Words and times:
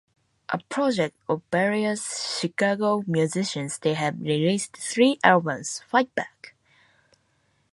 A 0.49 0.57
project 0.67 1.15
of 1.29 1.43
various 1.51 2.39
Chicago 2.39 3.03
musicians, 3.05 3.77
they 3.77 3.93
have 3.93 4.19
released 4.19 4.75
three 4.75 5.19
albums, 5.23 5.83
Fight 5.91 6.15
Back! 6.15 6.55